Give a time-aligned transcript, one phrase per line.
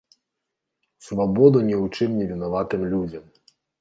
[1.07, 3.23] Свабоду ні ў чым не вінаватым людзям!